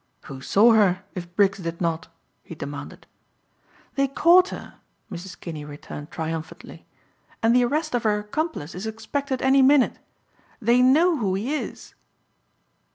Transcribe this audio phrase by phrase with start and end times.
[0.23, 2.07] "Who saw her if Briggs did not?"
[2.41, 3.05] he demanded.
[3.93, 4.79] "They caught her,"
[5.11, 5.39] Mrs.
[5.39, 6.87] Kinney returned triumphantly,
[7.43, 9.99] "and the arrest of her accomplice is expected any minute.
[10.59, 11.93] They know who he is."